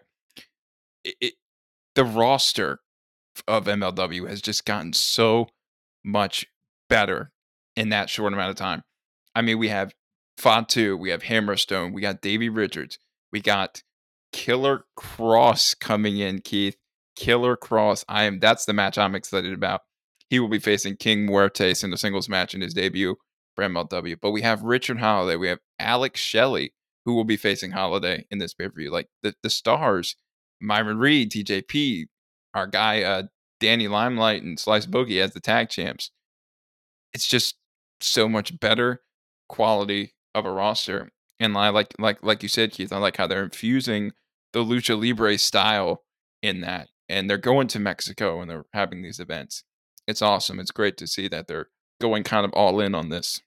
it, 1.04 1.16
it, 1.20 1.34
the 1.96 2.06
roster 2.06 2.80
of 3.46 3.66
MLW 3.66 4.30
has 4.30 4.42
just 4.42 4.66
gotten 4.66 4.94
so 4.94 5.50
much 6.04 6.46
better 6.88 7.34
in 7.76 7.90
that 7.90 8.10
short 8.10 8.34
amount 8.34 8.52
of 8.52 8.56
time. 8.56 8.84
I 9.36 9.42
mean, 9.42 9.58
we 9.58 9.70
have 9.70 9.94
Fatu, 10.38 10.98
we 10.98 11.10
have 11.10 11.24
Hammerstone, 11.24 11.94
we 11.94 12.02
got 12.02 12.22
Davey 12.22 12.50
Richards, 12.50 12.98
we 13.32 13.42
got 13.42 13.82
Killer 14.32 14.86
Kross 14.98 15.78
coming 15.78 16.18
in, 16.18 16.42
Keith. 16.42 16.76
Killer 17.16 17.56
Kross. 17.56 18.04
I 18.08 18.24
am 18.24 18.40
that's 18.40 18.66
the 18.66 18.74
match 18.74 18.98
I'm 18.98 19.16
excited 19.16 19.54
about. 19.54 19.82
He 20.30 20.40
will 20.40 20.50
be 20.50 20.60
facing 20.60 20.98
King 20.98 21.28
Muertes 21.28 21.84
in 21.84 21.94
a 21.94 21.98
singles 21.98 22.28
match 22.28 22.56
in 22.56 22.62
his 22.62 22.74
debut 22.74 23.16
for 23.56 23.64
MLW. 23.64 24.18
But 24.22 24.32
we 24.32 24.42
have 24.42 24.64
Richard 24.64 25.00
Holiday. 25.00 25.36
We 25.36 25.48
have 25.48 25.60
Alex 25.80 26.20
Shelley, 26.20 26.74
who 27.06 27.14
will 27.14 27.24
be 27.24 27.38
facing 27.38 27.72
Holiday 27.72 28.26
in 28.32 28.40
this 28.40 28.54
pay 28.54 28.68
per 28.68 28.76
view. 28.76 28.92
Like 28.92 29.10
the, 29.22 29.36
the 29.44 29.50
stars, 29.50 30.16
Myron 30.60 30.98
Reed, 30.98 31.32
TJP, 31.32 32.06
our 32.54 32.68
guy 32.68 33.04
uh, 33.04 33.24
Danny 33.60 33.88
Limelight, 33.88 34.44
and 34.44 34.60
Slice 34.60 34.86
Boogie 34.86 35.22
as 35.22 35.34
the 35.34 35.40
tag 35.40 35.70
champs. 35.70 36.12
It's 37.14 37.28
just 37.28 37.56
so 38.04 38.28
much 38.28 38.60
better 38.60 39.02
quality 39.50 40.14
of 40.36 40.46
a 40.46 40.52
roster. 40.52 41.12
And 41.40 41.58
I 41.58 41.70
like 41.70 41.94
like 42.00 42.24
like 42.24 42.44
you 42.44 42.50
said, 42.50 42.72
Keith, 42.72 42.94
I 42.94 42.98
like 42.98 43.18
how 43.18 43.28
they're 43.28 43.44
infusing 43.44 44.12
the 44.54 44.64
lucha 44.64 45.00
libre 45.00 45.38
style 45.38 46.04
in 46.42 46.62
that 46.62 46.88
and 47.10 47.30
they're 47.30 47.38
going 47.38 47.68
to 47.68 47.80
Mexico 47.80 48.42
and 48.42 48.50
they're 48.50 48.66
having 48.74 49.02
these 49.02 49.20
events. 49.20 49.64
It's 50.08 50.22
awesome. 50.22 50.60
It's 50.60 50.72
great 50.72 50.98
to 50.98 51.08
see 51.08 51.28
that 51.28 51.48
they're 51.48 51.68
going 52.02 52.24
kind 52.24 52.46
of 52.46 52.52
all 52.54 52.80
in 52.80 52.96
on 52.96 53.10
this. 53.10 53.42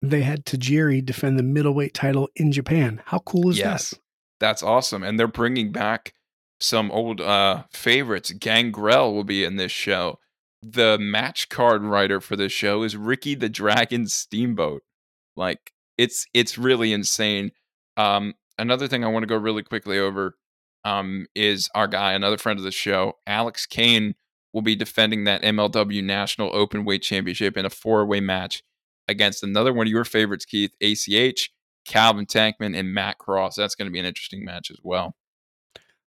They 0.00 0.22
had 0.22 0.44
Tajiri 0.44 1.04
defend 1.04 1.38
the 1.38 1.44
middleweight 1.44 1.94
title 1.94 2.28
in 2.34 2.50
Japan. 2.50 3.02
How 3.06 3.20
cool 3.20 3.50
is 3.50 3.58
yes, 3.58 3.90
that? 3.90 3.98
That's 4.40 4.62
awesome. 4.62 5.04
And 5.04 5.18
they're 5.18 5.28
bringing 5.28 5.70
back 5.70 6.12
some 6.58 6.90
old 6.90 7.20
uh, 7.20 7.64
favorites. 7.72 8.32
Gangrel 8.32 9.14
will 9.14 9.24
be 9.24 9.44
in 9.44 9.56
this 9.56 9.72
show. 9.72 10.18
The 10.62 10.98
match 10.98 11.48
card 11.48 11.82
writer 11.82 12.20
for 12.20 12.36
this 12.36 12.52
show 12.52 12.82
is 12.82 12.96
Ricky 12.96 13.34
the 13.34 13.48
Dragon 13.48 14.06
Steamboat. 14.06 14.82
Like 15.36 15.72
it's 15.98 16.26
it's 16.34 16.56
really 16.58 16.92
insane. 16.92 17.50
Um, 17.96 18.34
another 18.58 18.88
thing 18.88 19.04
I 19.04 19.08
want 19.08 19.24
to 19.24 19.26
go 19.28 19.36
really 19.36 19.62
quickly 19.62 19.98
over 19.98 20.36
um, 20.84 21.26
is 21.34 21.68
our 21.74 21.86
guy, 21.86 22.12
another 22.12 22.38
friend 22.38 22.58
of 22.58 22.64
the 22.64 22.70
show, 22.70 23.14
Alex 23.26 23.66
Kane, 23.66 24.14
will 24.52 24.62
be 24.62 24.76
defending 24.76 25.24
that 25.24 25.42
MLW 25.42 26.02
National 26.02 26.54
Open 26.54 26.84
Weight 26.84 27.02
Championship 27.02 27.56
in 27.56 27.64
a 27.64 27.70
four 27.70 28.04
way 28.06 28.20
match 28.20 28.62
against 29.08 29.42
another 29.42 29.72
one 29.72 29.86
of 29.86 29.90
your 29.90 30.04
favorites, 30.04 30.44
Keith, 30.44 30.74
ACH, 30.80 31.50
Calvin 31.86 32.26
Tankman, 32.26 32.76
and 32.76 32.94
Matt 32.94 33.18
Cross. 33.18 33.56
That's 33.56 33.74
going 33.74 33.86
to 33.86 33.92
be 33.92 33.98
an 33.98 34.06
interesting 34.06 34.44
match 34.44 34.70
as 34.70 34.78
well. 34.82 35.14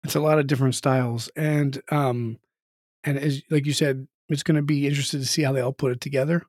It's 0.05 0.17
a 0.17 0.21
lot 0.21 0.39
of 0.39 0.47
different 0.47 0.75
styles, 0.75 1.29
and 1.37 1.81
um, 1.91 2.39
and 3.05 3.19
as 3.19 3.43
like 3.51 3.67
you 3.67 3.73
said, 3.73 4.09
it's 4.33 4.43
going 4.43 4.57
to 4.57 4.63
be 4.63 4.87
interesting 4.87 5.21
to 5.21 5.27
see 5.27 5.43
how 5.43 5.53
they 5.53 5.61
all 5.61 5.73
put 5.73 5.93
it 5.93 6.01
together. 6.01 6.43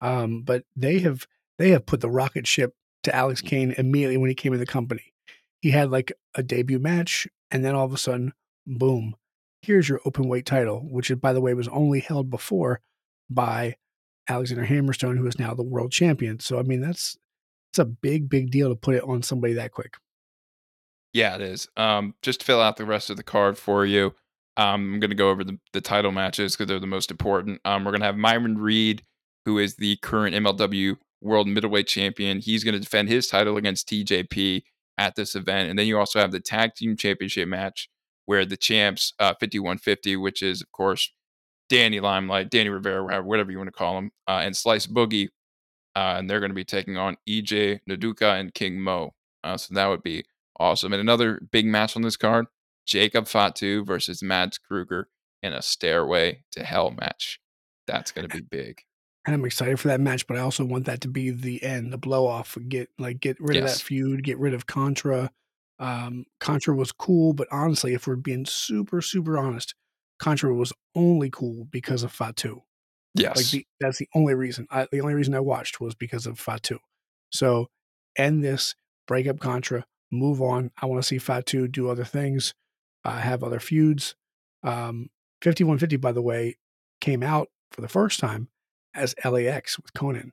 Um, 0.00 0.42
but 0.42 0.64
they 0.74 0.98
have 1.00 1.26
they 1.58 1.70
have 1.70 1.86
put 1.86 2.00
the 2.00 2.10
rocket 2.10 2.46
ship 2.46 2.74
to 3.04 3.14
Alex 3.14 3.40
Kane 3.40 3.74
immediately 3.78 4.16
when 4.16 4.28
he 4.28 4.34
came 4.34 4.52
in 4.52 4.60
the 4.60 4.66
company. 4.66 5.14
He 5.60 5.70
had 5.70 5.90
like 5.90 6.12
a 6.34 6.42
debut 6.42 6.78
match, 6.78 7.26
and 7.50 7.64
then 7.64 7.74
all 7.74 7.86
of 7.86 7.94
a 7.94 7.98
sudden, 7.98 8.34
boom, 8.66 9.16
here's 9.62 9.88
your 9.88 10.00
open 10.04 10.28
weight 10.28 10.46
title, 10.46 10.80
which, 10.80 11.10
by 11.20 11.32
the 11.32 11.40
way, 11.40 11.54
was 11.54 11.68
only 11.68 12.00
held 12.00 12.30
before 12.30 12.80
by 13.30 13.76
Alexander 14.28 14.66
Hammerstone, 14.66 15.16
who 15.16 15.26
is 15.26 15.38
now 15.38 15.54
the 15.54 15.62
world 15.62 15.92
champion. 15.92 16.40
So, 16.40 16.58
I 16.58 16.62
mean, 16.62 16.80
that's 16.80 17.16
it's 17.70 17.78
a 17.78 17.84
big, 17.84 18.28
big 18.28 18.50
deal 18.50 18.68
to 18.68 18.76
put 18.76 18.94
it 18.94 19.04
on 19.04 19.22
somebody 19.22 19.54
that 19.54 19.72
quick. 19.72 19.96
Yeah, 21.12 21.34
it 21.36 21.40
is. 21.40 21.68
Um, 21.76 22.14
just 22.22 22.42
fill 22.42 22.60
out 22.60 22.76
the 22.76 22.84
rest 22.84 23.08
of 23.08 23.16
the 23.16 23.22
card 23.22 23.56
for 23.56 23.86
you. 23.86 24.14
Um, 24.56 24.94
I'm 24.94 25.00
going 25.00 25.10
to 25.10 25.16
go 25.16 25.30
over 25.30 25.44
the, 25.44 25.58
the 25.72 25.80
title 25.80 26.12
matches 26.12 26.54
because 26.54 26.68
they're 26.68 26.80
the 26.80 26.86
most 26.86 27.10
important. 27.10 27.60
Um, 27.64 27.84
we're 27.84 27.92
going 27.92 28.00
to 28.00 28.06
have 28.06 28.16
Myron 28.16 28.58
Reed, 28.58 29.02
who 29.44 29.58
is 29.58 29.76
the 29.76 29.96
current 29.96 30.34
MLW 30.34 30.96
World 31.20 31.48
Middleweight 31.48 31.86
Champion. 31.86 32.40
He's 32.40 32.64
going 32.64 32.74
to 32.74 32.80
defend 32.80 33.08
his 33.08 33.26
title 33.26 33.56
against 33.56 33.88
TJP 33.88 34.62
at 34.98 35.14
this 35.14 35.34
event. 35.34 35.68
And 35.68 35.78
then 35.78 35.86
you 35.86 35.98
also 35.98 36.20
have 36.20 36.32
the 36.32 36.40
Tag 36.40 36.74
Team 36.74 36.96
Championship 36.96 37.48
match 37.48 37.88
where 38.24 38.44
the 38.44 38.56
champs, 38.56 39.12
uh, 39.18 39.34
5150, 39.38 40.16
which 40.16 40.42
is, 40.42 40.60
of 40.60 40.72
course, 40.72 41.12
Danny 41.68 42.00
Limelight, 42.00 42.50
Danny 42.50 42.68
Rivera, 42.68 43.22
whatever 43.22 43.50
you 43.50 43.58
want 43.58 43.68
to 43.68 43.72
call 43.72 43.98
him, 43.98 44.10
uh, 44.28 44.40
and 44.42 44.56
Slice 44.56 44.86
Boogie. 44.86 45.28
Uh, 45.94 46.16
and 46.18 46.28
they're 46.28 46.40
going 46.40 46.50
to 46.50 46.54
be 46.54 46.64
taking 46.64 46.96
on 46.96 47.16
EJ 47.28 47.80
Nduka 47.88 48.38
and 48.38 48.52
King 48.52 48.80
Mo. 48.80 49.14
Uh, 49.42 49.56
so 49.56 49.74
that 49.74 49.86
would 49.86 50.02
be 50.02 50.24
awesome. 50.60 50.92
And 50.92 51.00
another 51.00 51.40
big 51.50 51.66
match 51.66 51.96
on 51.96 52.02
this 52.02 52.16
card 52.16 52.46
Jacob 52.86 53.26
Fatu 53.26 53.84
versus 53.84 54.22
Mads 54.22 54.58
Kruger 54.58 55.08
in 55.42 55.52
a 55.52 55.62
Stairway 55.62 56.44
to 56.52 56.64
Hell 56.64 56.90
match. 56.90 57.40
That's 57.86 58.12
going 58.12 58.28
to 58.28 58.36
be 58.36 58.42
big. 58.42 58.82
And 59.26 59.34
I'm 59.34 59.44
excited 59.44 59.80
for 59.80 59.88
that 59.88 60.00
match, 60.00 60.26
but 60.26 60.36
I 60.36 60.40
also 60.40 60.64
want 60.64 60.86
that 60.86 61.00
to 61.00 61.08
be 61.08 61.30
the 61.30 61.62
end, 61.62 61.92
the 61.92 61.98
blow 61.98 62.26
off. 62.26 62.56
Get 62.68 62.88
like 62.98 63.20
get 63.20 63.36
rid 63.40 63.56
yes. 63.56 63.64
of 63.64 63.78
that 63.78 63.84
feud, 63.84 64.22
get 64.22 64.38
rid 64.38 64.54
of 64.54 64.66
Contra. 64.66 65.30
Um, 65.78 66.26
Contra 66.38 66.74
was 66.74 66.92
cool, 66.92 67.32
but 67.32 67.48
honestly, 67.50 67.92
if 67.92 68.06
we're 68.06 68.16
being 68.16 68.46
super, 68.46 69.02
super 69.02 69.36
honest, 69.36 69.74
Contra 70.20 70.54
was 70.54 70.72
only 70.94 71.28
cool 71.28 71.66
because 71.70 72.04
of 72.04 72.12
Fatu. 72.12 72.62
Yes, 73.14 73.36
like 73.36 73.46
the, 73.46 73.66
that's 73.80 73.98
the 73.98 74.08
only 74.14 74.34
reason. 74.34 74.68
I, 74.70 74.86
the 74.92 75.00
only 75.00 75.14
reason 75.14 75.34
I 75.34 75.40
watched 75.40 75.80
was 75.80 75.94
because 75.96 76.26
of 76.26 76.38
Fatu. 76.38 76.78
So 77.30 77.66
end 78.16 78.44
this, 78.44 78.76
break 79.08 79.26
up 79.26 79.40
Contra, 79.40 79.86
move 80.12 80.40
on. 80.40 80.70
I 80.80 80.86
want 80.86 81.02
to 81.02 81.06
see 81.06 81.18
Fatu 81.18 81.66
do 81.66 81.90
other 81.90 82.04
things, 82.04 82.54
uh, 83.06 83.18
have 83.18 83.44
other 83.44 83.60
feuds. 83.60 84.16
Um, 84.64 85.10
5150, 85.42 85.96
by 85.96 86.12
the 86.12 86.22
way, 86.22 86.56
came 87.00 87.22
out 87.22 87.48
for 87.70 87.80
the 87.80 87.88
first 87.88 88.18
time 88.18 88.48
as 88.94 89.14
LAX 89.24 89.78
with 89.78 89.92
Konnan. 89.94 90.30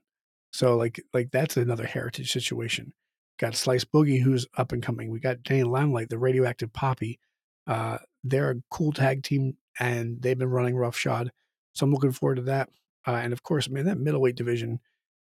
So 0.51 0.75
like 0.75 1.01
like 1.13 1.29
that's 1.31 1.55
another 1.55 1.85
heritage 1.85 2.31
situation. 2.31 2.93
Got 3.39 3.55
Slice 3.55 3.85
Boogie, 3.85 4.21
who's 4.21 4.47
up 4.57 4.71
and 4.71 4.81
coming. 4.81 5.11
We 5.11 5.19
got 5.19 5.43
Danny 5.43 5.63
Limelight, 5.63 6.09
the 6.09 6.17
radioactive 6.17 6.73
poppy. 6.73 7.19
Uh, 7.67 7.97
they're 8.23 8.51
a 8.51 8.61
cool 8.71 8.91
tag 8.91 9.23
team 9.23 9.57
and 9.79 10.21
they've 10.21 10.37
been 10.37 10.49
running 10.49 10.75
roughshod. 10.75 11.31
So 11.73 11.85
I'm 11.85 11.93
looking 11.93 12.11
forward 12.11 12.35
to 12.35 12.41
that. 12.43 12.69
Uh, 13.05 13.13
and 13.15 13.33
of 13.33 13.43
course, 13.43 13.69
man, 13.69 13.85
that 13.85 13.99
middleweight 13.99 14.35
division, 14.35 14.79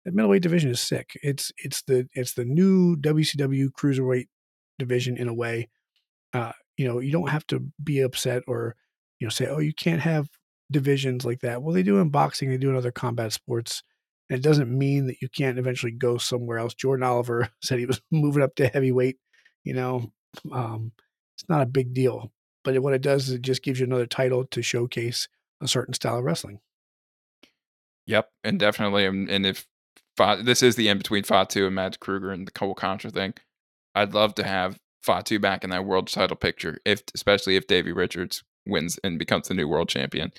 that 0.06 0.14
middleweight 0.14 0.42
division 0.42 0.70
is 0.72 0.82
sick. 0.82 1.18
It's 1.22 1.52
it's 1.58 1.82
the 1.84 2.08
it's 2.14 2.34
the 2.34 2.46
new 2.46 2.98
WCW 2.98 3.70
cruiserweight 3.72 4.28
division 4.80 5.18
in 5.18 5.28
a 5.28 5.34
way. 5.34 5.70
Uh, 6.34 6.54
you 6.78 6.88
know, 6.88 7.00
you 7.00 7.12
don't 7.12 7.30
have 7.30 7.46
to 7.48 7.66
be 7.84 8.00
upset 8.02 8.44
or 8.48 8.76
you 9.20 9.26
know 9.26 9.30
say, 9.30 9.48
oh, 9.48 9.60
you 9.60 9.74
can't 9.74 10.02
have 10.02 10.30
divisions 10.72 11.26
like 11.26 11.42
that. 11.42 11.62
Well, 11.62 11.74
they 11.74 11.84
do 11.84 12.00
in 12.00 12.10
boxing, 12.10 12.50
they 12.50 12.58
do 12.58 12.70
in 12.70 12.76
other 12.76 12.92
combat 12.92 13.34
sports. 13.34 13.84
And 14.30 14.38
it 14.38 14.44
doesn't 14.44 14.76
mean 14.76 15.08
that 15.08 15.22
you 15.22 15.30
can't 15.30 15.58
eventually 15.58 15.92
go 15.92 16.18
somewhere 16.18 16.60
else. 16.60 16.74
Jordan 16.74 17.04
Oliver 17.04 17.50
said 17.62 17.80
he 17.80 17.86
was 17.86 18.02
moving 18.12 18.44
up 18.44 18.56
to 18.56 18.68
heavyweight. 18.68 19.18
You 19.64 19.74
know, 19.74 20.12
um, 20.52 20.92
it's 21.36 21.50
not 21.50 21.62
a 21.62 21.68
big 21.68 21.94
deal. 21.94 22.32
But 22.64 22.80
what 22.80 22.94
it 22.94 23.02
does 23.02 23.30
is 23.30 23.36
it 23.36 23.42
just 23.42 23.64
gives 23.64 23.80
you 23.80 23.86
another 23.86 24.06
title 24.06 24.46
to 24.46 24.62
showcase 24.62 25.28
a 25.62 25.68
certain 25.68 25.94
style 25.94 26.18
of 26.18 26.26
wrestling. 26.26 26.60
Yep, 28.06 28.30
and 28.44 28.60
definitely, 28.60 29.06
um, 29.06 29.28
and 29.30 29.46
if 29.46 29.68
this 30.44 30.64
is 30.64 30.76
the 30.76 30.90
end 30.90 31.00
between 31.00 31.24
Fatu 31.24 31.66
and 31.66 31.76
Matt 31.76 32.00
Kruger 32.00 32.32
and 32.32 32.48
the 32.48 32.52
Cole 32.52 32.74
Contra 32.74 33.10
thing, 33.10 33.34
I'd 33.96 34.14
love 34.14 34.36
to 34.36 34.44
have 34.44 34.80
Fatu 35.08 35.40
back 35.40 35.64
in 35.64 35.70
that 35.70 35.86
world 35.86 36.08
title 36.08 36.36
picture, 36.36 36.80
if 36.86 37.02
especially 37.16 37.56
if 37.56 37.68
Davey 37.68 37.94
Richards 37.94 38.44
wins 38.66 39.00
and 39.04 39.18
becomes 39.18 39.48
the 39.48 39.54
new 39.54 39.68
world 39.68 39.90
champion. 39.90 40.32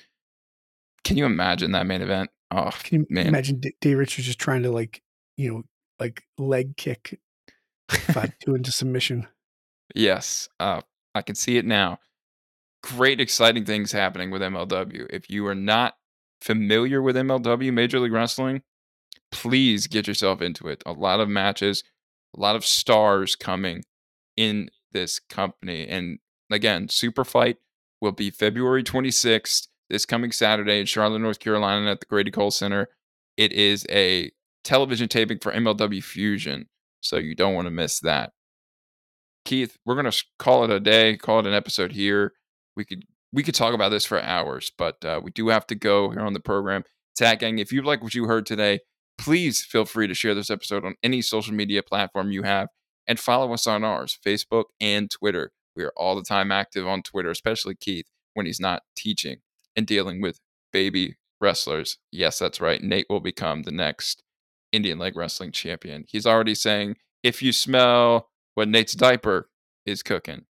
Can 1.03 1.17
you 1.17 1.25
imagine 1.25 1.71
that 1.71 1.87
main 1.87 2.01
event? 2.01 2.29
Oh, 2.51 2.71
can 2.83 2.99
you 2.99 3.07
man. 3.09 3.27
imagine 3.27 3.59
D- 3.59 3.75
Davey 3.81 3.95
Richards 3.95 4.27
just 4.27 4.39
trying 4.39 4.63
to 4.63 4.71
like, 4.71 5.01
you 5.37 5.51
know, 5.51 5.63
like 5.99 6.23
leg 6.37 6.77
kick 6.77 7.19
Fatu 7.89 8.55
into 8.55 8.71
submission? 8.71 9.27
Yes, 9.95 10.47
uh, 10.59 10.81
I 11.15 11.23
can 11.23 11.35
see 11.35 11.57
it 11.57 11.65
now 11.65 11.99
great, 12.83 13.19
exciting 13.19 13.65
things 13.65 13.91
happening 13.91 14.31
with 14.31 14.41
MLW. 14.41 15.07
If 15.09 15.29
you 15.29 15.45
are 15.47 15.55
not 15.55 15.95
familiar 16.41 17.01
with 17.01 17.15
MLW, 17.15 17.73
Major 17.73 17.99
League 17.99 18.11
Wrestling, 18.11 18.61
please 19.31 19.87
get 19.87 20.07
yourself 20.07 20.41
into 20.41 20.67
it. 20.67 20.81
A 20.85 20.93
lot 20.93 21.19
of 21.19 21.29
matches, 21.29 21.83
a 22.35 22.39
lot 22.39 22.55
of 22.55 22.65
stars 22.65 23.35
coming 23.35 23.83
in 24.39 24.69
this 24.91 25.19
company. 25.19 25.87
And 25.87 26.19
again, 26.51 26.89
Super 26.89 27.23
Fight 27.23 27.57
will 28.01 28.11
be 28.11 28.29
February 28.29 28.83
26th, 28.83 29.67
this 29.89 30.05
coming 30.05 30.31
Saturday 30.31 30.79
in 30.79 30.85
Charlotte, 30.85 31.19
North 31.19 31.39
Carolina 31.39 31.91
at 31.91 31.99
the 31.99 32.05
Grady 32.05 32.31
Cole 32.31 32.51
Center. 32.51 32.87
It 33.37 33.51
is 33.51 33.85
a 33.89 34.31
television 34.63 35.07
taping 35.07 35.39
for 35.39 35.51
MLW 35.51 36.03
Fusion, 36.03 36.67
so 37.01 37.17
you 37.17 37.35
don't 37.35 37.53
want 37.53 37.65
to 37.65 37.71
miss 37.71 37.99
that. 37.99 38.31
Keith, 39.45 39.77
we're 39.85 39.95
going 39.95 40.09
to 40.09 40.23
call 40.37 40.63
it 40.63 40.69
a 40.69 40.79
day, 40.79 41.17
call 41.17 41.39
it 41.39 41.47
an 41.47 41.53
episode 41.53 41.91
here 41.91 42.33
we 42.79 42.85
could 42.85 43.03
we 43.31 43.43
could 43.43 43.53
talk 43.53 43.75
about 43.75 43.89
this 43.89 44.05
for 44.05 44.19
hours, 44.23 44.71
but 44.75 45.03
uh, 45.05 45.19
we 45.23 45.29
do 45.31 45.49
have 45.49 45.67
to 45.67 45.75
go 45.75 46.09
here 46.09 46.21
on 46.21 46.33
the 46.33 46.39
program. 46.39 46.83
Tag 47.15 47.39
Gang, 47.39 47.59
if 47.59 47.71
you 47.71 47.83
like 47.83 48.01
what 48.01 48.15
you 48.15 48.25
heard 48.25 48.45
today, 48.45 48.79
please 49.19 49.63
feel 49.63 49.85
free 49.85 50.07
to 50.07 50.15
share 50.15 50.33
this 50.33 50.49
episode 50.49 50.83
on 50.83 50.95
any 51.03 51.21
social 51.21 51.53
media 51.53 51.83
platform 51.83 52.31
you 52.31 52.41
have 52.43 52.69
and 53.09 53.19
follow 53.19 53.51
us 53.51 53.67
on 53.67 53.83
ours, 53.83 54.17
Facebook 54.25 54.65
and 54.79 55.09
Twitter. 55.09 55.51
We 55.75 55.83
are 55.83 55.93
all 55.97 56.15
the 56.15 56.23
time 56.23 56.51
active 56.51 56.87
on 56.87 57.01
Twitter, 57.01 57.31
especially 57.31 57.75
Keith 57.75 58.05
when 58.35 58.45
he's 58.45 58.59
not 58.59 58.83
teaching 58.95 59.37
and 59.75 59.87
dealing 59.87 60.21
with 60.21 60.39
baby 60.71 61.17
wrestlers. 61.41 61.97
Yes, 62.11 62.37
that's 62.39 62.61
right. 62.61 62.81
Nate 62.81 63.07
will 63.09 63.19
become 63.19 63.63
the 63.63 63.71
next 63.71 64.23
Indian 64.71 64.99
leg 64.99 65.17
wrestling 65.17 65.51
champion. 65.51 66.05
He's 66.07 66.27
already 66.27 66.53
saying, 66.53 66.97
if 67.23 67.41
you 67.41 67.51
smell 67.51 68.29
what 68.53 68.67
Nate's 68.67 68.93
diaper 68.93 69.49
is 69.85 70.03
cooking. 70.03 70.45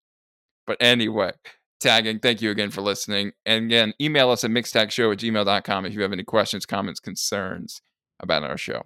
But 0.68 0.78
anyway, 0.82 1.32
Tag 1.80 2.04
Gang. 2.04 2.20
Thank 2.20 2.42
you 2.42 2.52
again 2.52 2.72
for 2.72 2.82
listening. 2.82 3.32
And 3.46 3.66
again, 3.66 3.94
email 4.02 4.30
us 4.32 4.44
at 4.44 4.52
mixtagshow 4.52 5.14
at 5.14 5.20
gmail.com 5.20 5.86
if 5.86 5.94
you 5.94 6.02
have 6.02 6.12
any 6.12 6.24
questions, 6.24 6.66
comments, 6.66 7.00
concerns 7.00 7.82
about 8.20 8.44
our 8.44 8.58
show. 8.58 8.86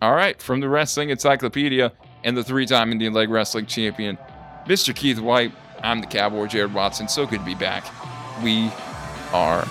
All 0.00 0.14
right, 0.14 0.40
from 0.40 0.60
the 0.60 0.68
Wrestling 0.70 1.10
Encyclopedia 1.10 1.92
and 2.24 2.36
the 2.36 2.44
three 2.44 2.66
time 2.66 2.92
Indian 2.92 3.12
Leg 3.12 3.30
Wrestling 3.30 3.66
Champion, 3.66 4.18
Mr. 4.66 4.94
Keith 4.94 5.18
White, 5.18 5.52
I'm 5.82 6.00
the 6.00 6.06
Cowboy 6.06 6.46
Jared 6.46 6.74
Watson. 6.74 7.08
So 7.08 7.26
good 7.26 7.40
to 7.40 7.44
be 7.44 7.54
back. 7.54 7.84
We 8.42 8.70
are 9.32 9.66